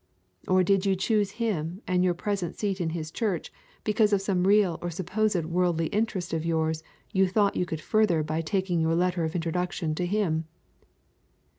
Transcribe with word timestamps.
Or 0.47 0.63
did 0.63 0.83
you 0.83 0.95
choose 0.95 1.33
him 1.37 1.83
and 1.85 2.03
your 2.03 2.15
present 2.15 2.55
seat 2.57 2.81
in 2.81 2.89
his 2.89 3.11
church 3.11 3.53
because 3.83 4.11
of 4.13 4.19
some 4.23 4.47
real 4.47 4.79
or 4.81 4.89
supposed 4.89 5.45
worldly 5.45 5.89
interest 5.89 6.33
of 6.33 6.43
yours 6.43 6.81
you 7.13 7.27
thought 7.27 7.55
you 7.55 7.67
could 7.67 7.81
further 7.81 8.23
by 8.23 8.41
taking 8.41 8.81
your 8.81 8.95
letter 8.95 9.23
of 9.25 9.35
introduction 9.35 9.93
to 9.93 10.07
him? 10.07 10.45